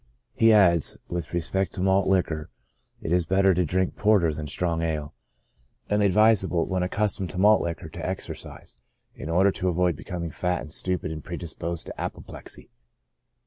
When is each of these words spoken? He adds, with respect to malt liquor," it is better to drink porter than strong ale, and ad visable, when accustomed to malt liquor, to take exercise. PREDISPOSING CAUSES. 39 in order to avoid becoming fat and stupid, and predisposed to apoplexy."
He 0.33 0.51
adds, 0.51 0.97
with 1.09 1.31
respect 1.31 1.73
to 1.75 1.81
malt 1.81 2.07
liquor," 2.07 2.49
it 3.03 3.11
is 3.11 3.27
better 3.27 3.53
to 3.53 3.63
drink 3.63 3.95
porter 3.95 4.33
than 4.33 4.47
strong 4.47 4.81
ale, 4.81 5.13
and 5.91 6.01
ad 6.01 6.11
visable, 6.11 6.65
when 6.65 6.81
accustomed 6.81 7.29
to 7.29 7.37
malt 7.37 7.61
liquor, 7.61 7.87
to 7.87 7.99
take 7.99 8.07
exercise. 8.09 8.75
PREDISPOSING 8.77 9.11
CAUSES. 9.11 9.15
39 9.19 9.23
in 9.23 9.29
order 9.37 9.51
to 9.51 9.69
avoid 9.69 9.95
becoming 9.95 10.31
fat 10.31 10.61
and 10.61 10.71
stupid, 10.71 11.11
and 11.11 11.23
predisposed 11.23 11.85
to 11.85 12.01
apoplexy." 12.01 12.71